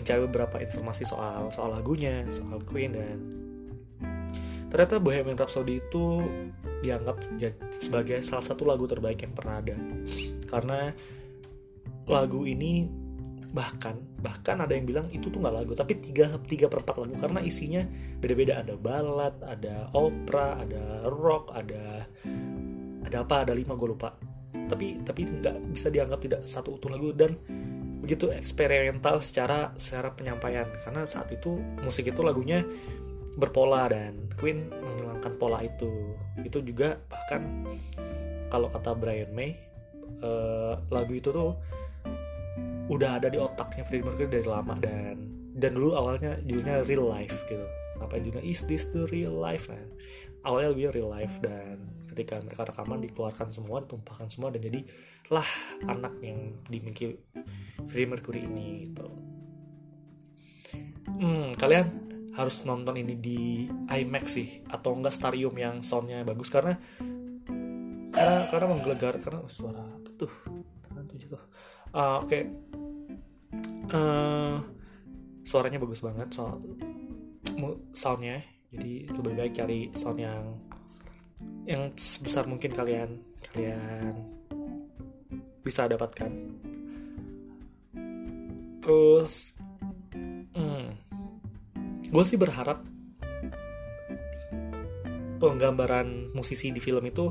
mencari 0.10 0.26
beberapa 0.26 0.58
informasi 0.58 1.06
soal 1.06 1.54
soal 1.54 1.70
lagunya 1.78 2.26
soal 2.34 2.66
Queen 2.66 2.98
dan 2.98 3.30
ternyata 4.74 4.98
Bohemian 4.98 5.38
Rhapsody 5.38 5.78
itu 5.78 6.26
dianggap 6.82 7.22
sebagai 7.78 8.18
salah 8.26 8.42
satu 8.42 8.66
lagu 8.66 8.90
terbaik 8.90 9.22
yang 9.22 9.38
pernah 9.38 9.62
ada. 9.62 9.78
Karena 10.50 10.90
lagu 12.10 12.42
ini 12.50 12.90
bahkan 13.54 13.98
bahkan 14.22 14.62
ada 14.62 14.74
yang 14.78 14.86
bilang 14.86 15.10
itu 15.10 15.30
tuh 15.30 15.42
nggak 15.42 15.56
lagu 15.58 15.74
tapi 15.74 15.98
tiga 15.98 16.42
tiga 16.42 16.66
per 16.66 16.82
empat 16.82 17.06
lagu. 17.06 17.14
Karena 17.14 17.40
isinya 17.46 17.86
beda-beda. 18.18 18.66
Ada 18.66 18.74
balad 18.82 19.36
ada 19.46 19.94
opera 19.94 20.58
ada 20.58 21.06
rock 21.06 21.54
ada 21.54 22.10
ada 23.06 23.18
apa 23.22 23.46
ada 23.46 23.54
lima 23.54 23.78
gue 23.78 23.94
lupa. 23.94 24.18
Tapi 24.58 25.06
tapi 25.06 25.22
nggak 25.30 25.70
bisa 25.70 25.94
dianggap 25.94 26.18
tidak 26.26 26.42
satu 26.50 26.82
utuh 26.82 26.90
lagu. 26.90 27.14
Dan 27.14 27.38
begitu 28.00 28.32
eksperimental 28.32 29.20
secara 29.20 29.76
secara 29.76 30.12
penyampaian. 30.16 30.68
Karena 30.84 31.04
saat 31.04 31.30
itu 31.32 31.60
musik 31.84 32.10
itu 32.10 32.22
lagunya 32.24 32.64
berpola 33.40 33.88
dan 33.88 34.32
Queen 34.40 34.68
menghilangkan 34.72 35.34
pola 35.40 35.60
itu. 35.64 36.16
Itu 36.42 36.64
juga 36.64 37.00
bahkan 37.08 37.68
kalau 38.50 38.72
kata 38.72 38.96
Brian 38.98 39.32
May 39.36 39.56
uh, 40.24 40.80
lagu 40.90 41.14
itu 41.16 41.30
tuh 41.30 41.56
udah 42.90 43.22
ada 43.22 43.30
di 43.30 43.38
otaknya 43.38 43.86
Freddie 43.86 44.02
Mercury 44.02 44.30
dari 44.42 44.48
lama 44.50 44.74
dan 44.82 45.30
dan 45.54 45.78
dulu 45.78 45.94
awalnya 45.94 46.42
judulnya 46.42 46.82
Real 46.88 47.06
Life 47.06 47.46
gitu. 47.46 47.68
Apa 48.00 48.16
judulnya 48.18 48.42
Is 48.48 48.64
This 48.66 48.88
the 48.96 49.06
Real 49.12 49.36
Life? 49.36 49.68
Nah 49.68 49.84
awalnya 50.44 50.70
lebih 50.72 50.96
real 50.96 51.12
life 51.12 51.36
dan 51.44 51.84
ketika 52.20 52.44
mereka 52.44 52.68
rekaman 52.68 53.00
dikeluarkan 53.08 53.48
semua 53.48 53.80
ditumpahkan 53.88 54.28
semua 54.28 54.52
dan 54.52 54.60
jadi 54.60 54.84
lah 55.32 55.48
anak 55.88 56.20
yang 56.20 56.60
dimiliki 56.68 57.16
Freddie 57.88 58.10
Mercury 58.12 58.44
ini 58.44 58.92
gitu. 58.92 59.08
Hmm, 61.16 61.56
kalian 61.56 61.88
harus 62.36 62.64
nonton 62.68 63.00
ini 63.00 63.16
di 63.16 63.72
IMAX 63.88 64.26
sih 64.36 64.62
atau 64.68 65.00
enggak 65.00 65.16
stadium 65.16 65.56
yang 65.56 65.80
soundnya 65.80 66.28
bagus 66.28 66.52
karena 66.52 66.76
karena 68.12 68.38
karena 68.52 68.66
menggelegar 68.68 69.16
karena 69.24 69.48
suara 69.48 69.84
tuh? 70.04 70.28
Tuh 70.28 70.32
uh, 71.96 72.20
oke. 72.20 72.28
Okay 72.28 72.44
uh, 73.94 74.58
suaranya 75.46 75.80
bagus 75.82 76.02
banget 76.02 76.30
so 76.34 76.60
soundnya. 77.94 78.42
Jadi 78.70 79.10
lebih 79.10 79.34
baik 79.34 79.54
cari 79.58 79.90
sound 79.98 80.22
yang 80.22 80.46
yang 81.70 81.94
sebesar 81.94 82.50
mungkin 82.50 82.74
kalian 82.74 83.22
kalian 83.54 84.18
bisa 85.62 85.86
dapatkan. 85.86 86.34
Terus 88.82 89.54
hmm, 90.58 90.88
gue 92.10 92.24
sih 92.26 92.42
berharap 92.42 92.82
penggambaran 95.38 96.34
musisi 96.34 96.74
di 96.74 96.82
film 96.82 97.06
itu 97.06 97.30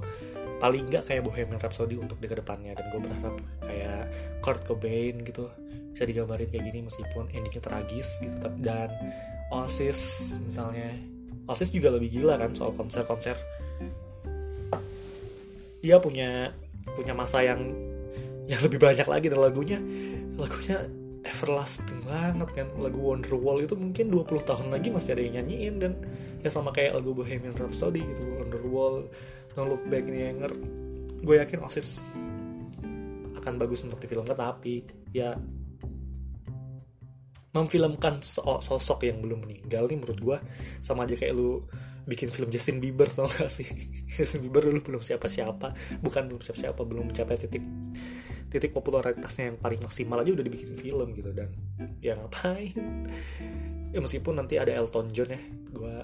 paling 0.63 0.87
nggak 0.87 1.11
kayak 1.11 1.27
Bohemian 1.27 1.59
Rhapsody 1.59 1.99
untuk 1.99 2.23
di 2.23 2.31
ke 2.31 2.39
depannya. 2.39 2.79
Dan 2.79 2.95
gue 2.95 3.01
berharap 3.03 3.35
kayak 3.67 4.03
Kurt 4.39 4.63
Cobain 4.71 5.19
gitu 5.27 5.51
bisa 5.99 6.07
digambarin 6.07 6.47
kayak 6.47 6.63
gini 6.63 6.87
meskipun 6.87 7.27
endingnya 7.35 7.59
tragis 7.59 8.23
gitu. 8.23 8.39
Dan 8.63 8.87
Oasis 9.51 10.31
misalnya. 10.39 10.95
Oasis 11.51 11.75
juga 11.75 11.91
lebih 11.91 12.23
gila 12.23 12.39
kan 12.39 12.55
soal 12.55 12.77
konser-konser 12.77 13.58
dia 15.85 15.97
punya 16.03 16.53
punya 16.97 17.13
masa 17.13 17.45
yang 17.45 17.61
yang 18.49 18.61
lebih 18.65 18.81
banyak 18.81 19.05
lagi 19.05 19.27
dan 19.29 19.41
lagunya 19.45 19.79
lagunya 20.41 20.89
everlasting 21.29 22.01
banget 22.09 22.49
kan. 22.57 22.69
Lagu 22.81 22.99
Wonderwall 22.99 23.61
itu 23.61 23.77
mungkin 23.77 24.09
20 24.09 24.49
tahun 24.49 24.67
lagi 24.73 24.89
masih 24.89 25.19
ada 25.19 25.23
yang 25.23 25.35
nyanyiin 25.43 25.75
dan 25.77 25.93
ya 26.41 26.49
sama 26.49 26.73
kayak 26.73 26.97
lagu 26.97 27.13
Bohemian 27.13 27.53
Rhapsody 27.53 28.01
gitu 28.01 28.23
Wonderwall 28.41 29.07
Don't 29.53 29.69
Look 29.69 29.85
Back 29.93 30.09
in 30.09 30.17
Anger. 30.17 30.53
Gue 31.21 31.37
yakin 31.43 31.61
Oasis 31.67 32.01
akan 33.39 33.55
bagus 33.61 33.85
untuk 33.85 34.01
difilmkan 34.03 34.35
tapi 34.35 34.83
ya 35.15 35.37
memfilmkan 37.57 38.21
sosok 38.61 39.09
yang 39.09 39.25
belum 39.25 39.49
meninggal 39.49 39.89
nih 39.89 39.99
menurut 39.99 40.21
gue 40.21 40.39
sama 40.85 41.09
aja 41.09 41.17
kayak 41.17 41.35
lu 41.35 41.65
bikin 42.09 42.33
film 42.33 42.49
Justin 42.49 42.81
Bieber 42.81 43.13
tau 43.13 43.29
gak 43.29 43.53
sih? 43.53 43.69
Justin 44.17 44.41
Bieber 44.49 44.65
dulu 44.65 44.81
belum 44.81 45.03
siapa-siapa. 45.05 46.01
Bukan 46.01 46.33
belum 46.33 46.41
siapa-siapa 46.41 46.81
belum 46.81 47.13
mencapai 47.13 47.37
titik 47.37 47.63
titik 48.49 48.73
popularitasnya 48.73 49.53
yang 49.53 49.59
paling 49.61 49.77
maksimal 49.85 50.25
aja 50.25 50.33
udah 50.33 50.45
dibikin 50.49 50.73
film 50.81 51.13
gitu. 51.13 51.31
Dan 51.37 51.53
ya 52.01 52.17
ngapain? 52.17 53.05
Ya 53.93 54.01
meskipun 54.01 54.41
nanti 54.41 54.57
ada 54.57 54.73
Elton 54.73 55.13
John 55.13 55.37
ya. 55.37 55.41
Gue 55.69 55.95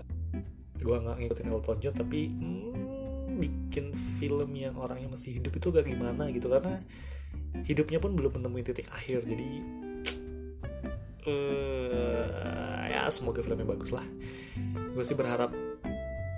gue 0.76 0.96
nggak 1.00 1.16
ngikutin 1.24 1.48
Elton 1.48 1.78
John 1.80 1.94
tapi 1.96 2.28
hmm, 2.28 3.40
bikin 3.40 3.96
film 4.20 4.52
yang 4.52 4.76
orangnya 4.76 5.08
masih 5.08 5.40
hidup 5.40 5.56
itu 5.56 5.72
gak 5.72 5.88
gimana 5.88 6.28
gitu. 6.28 6.52
Karena 6.52 6.84
hidupnya 7.64 7.96
pun 7.96 8.12
belum 8.12 8.36
menemui 8.36 8.60
titik 8.60 8.92
akhir. 8.92 9.24
Jadi 9.24 9.48
uh, 11.24 12.84
ya 12.92 13.08
semoga 13.08 13.40
filmnya 13.40 13.64
bagus 13.64 13.88
lah. 13.88 14.04
Gue 14.92 15.02
sih 15.02 15.16
berharap 15.16 15.73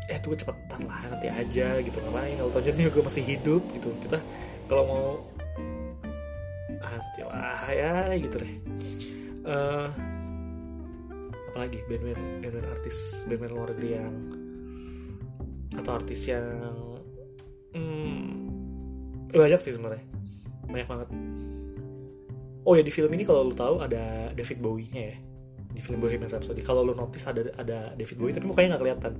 eh 0.06 0.18
tuh 0.22 0.38
cepetan 0.38 0.86
lah 0.86 1.02
nanti 1.10 1.26
aja 1.26 1.82
gitu. 1.82 1.98
Ngapain? 1.98 2.38
Elton 2.38 2.62
John 2.62 2.78
juga 2.78 3.00
masih 3.10 3.22
hidup 3.26 3.62
gitu. 3.74 3.90
Kita 4.02 4.18
kalau 4.70 4.84
mau 4.86 5.06
nanti 6.78 7.20
lah 7.26 7.66
ya 7.70 8.14
gitu 8.14 8.36
deh. 8.38 8.52
Uh, 9.46 9.88
apalagi 11.50 11.78
band-band 11.86 12.22
band-band 12.42 12.68
artis 12.70 13.26
band-band 13.30 13.52
luar 13.54 13.68
negeri 13.74 13.90
yang 13.94 14.14
atau 15.76 15.92
artis 15.92 16.20
yang 16.30 16.46
hmm, 17.74 18.24
banyak 19.34 19.60
sih 19.62 19.74
sebenarnya. 19.74 20.04
Banyak 20.66 20.88
banget. 20.88 21.08
Oh 22.66 22.74
ya 22.74 22.82
di 22.82 22.90
film 22.90 23.14
ini 23.14 23.22
kalau 23.22 23.46
lu 23.46 23.54
tahu 23.54 23.78
ada 23.78 24.34
David 24.34 24.58
Bowie-nya 24.58 25.02
ya 25.14 25.18
di 25.76 25.84
film 25.84 26.00
Bohemian 26.00 26.32
Rhapsody. 26.32 26.64
Kalau 26.64 26.80
lu 26.80 26.96
notice 26.96 27.28
ada 27.28 27.52
ada 27.60 27.92
David 27.92 28.16
Bowie 28.16 28.32
tapi 28.32 28.48
mukanya 28.48 28.74
nggak 28.74 28.82
kelihatan. 28.82 29.12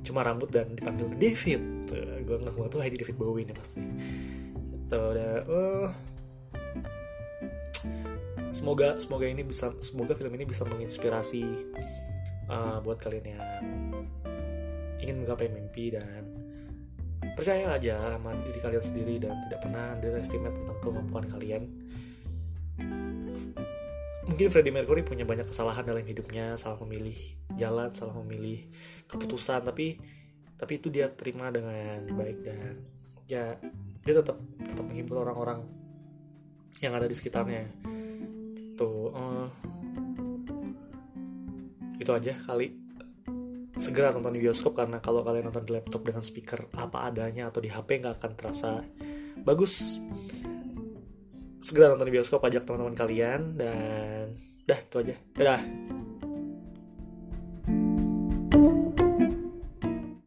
Cuma 0.00 0.24
rambut 0.24 0.48
dan 0.48 0.72
dipanggil 0.72 1.12
David. 1.20 1.62
Gue 2.24 2.36
nggak 2.40 2.54
mau 2.56 2.66
tuh 2.72 2.80
ini 2.80 2.96
David 2.96 3.16
Bowie 3.20 3.44
nih 3.44 3.56
pasti. 3.56 3.84
Tuh 4.88 5.04
ada 5.12 5.28
uh, 5.44 5.88
semoga 8.56 8.96
semoga 8.96 9.28
ini 9.28 9.44
bisa 9.44 9.76
semoga 9.84 10.16
film 10.16 10.32
ini 10.32 10.48
bisa 10.48 10.64
menginspirasi 10.64 11.44
uh, 12.48 12.80
buat 12.80 12.96
kalian 12.96 13.36
yang 13.36 13.44
ingin 14.98 15.22
menggapai 15.22 15.52
mimpi 15.52 15.92
dan 15.94 16.24
percaya 17.36 17.78
aja 17.78 18.18
sama 18.18 18.34
diri 18.42 18.58
kalian 18.58 18.82
sendiri 18.82 19.14
dan 19.22 19.34
tidak 19.46 19.60
pernah 19.62 19.94
underestimate 19.94 20.54
tentang 20.58 20.78
kemampuan 20.82 21.26
kalian 21.30 21.62
mungkin 24.28 24.52
Freddie 24.52 24.70
Mercury 24.70 25.02
punya 25.02 25.24
banyak 25.24 25.48
kesalahan 25.48 25.82
dalam 25.82 26.04
hidupnya. 26.04 26.54
Salah 26.60 26.76
memilih 26.84 27.16
jalan 27.56 27.90
salah 27.96 28.14
memilih 28.20 28.68
keputusan. 29.08 29.64
Tapi 29.64 29.96
tapi 30.58 30.72
itu 30.76 30.92
dia 30.92 31.08
terima 31.08 31.48
dengan 31.48 32.04
baik 32.12 32.38
dan 32.44 32.84
ya 33.24 33.56
dia 34.04 34.14
tetap 34.14 34.36
tetap 34.62 34.84
menghibur 34.84 35.24
orang-orang 35.24 35.64
yang 36.84 36.92
ada 36.92 37.08
di 37.08 37.16
sekitarnya. 37.16 37.66
Tuh 38.76 39.10
uh, 39.10 39.48
itu 41.98 42.10
aja 42.12 42.36
kali. 42.44 42.76
Segera 43.78 44.10
nonton 44.10 44.34
di 44.34 44.42
bioskop 44.42 44.74
karena 44.74 44.98
kalau 44.98 45.22
kalian 45.22 45.50
nonton 45.50 45.62
di 45.62 45.70
laptop 45.70 46.02
dengan 46.02 46.26
speaker 46.26 46.66
apa 46.74 47.06
adanya 47.06 47.46
atau 47.46 47.62
di 47.62 47.70
HP 47.70 48.02
nggak 48.02 48.18
akan 48.18 48.32
terasa 48.34 48.82
bagus 49.46 50.02
segera 51.58 51.92
nonton 51.92 52.06
di 52.08 52.14
bioskop 52.14 52.42
ajak 52.44 52.64
teman-teman 52.64 52.96
kalian 52.96 53.40
dan 53.58 54.34
dah 54.68 54.78
itu 54.78 54.96
aja. 55.00 55.14
Dadah 55.34 55.60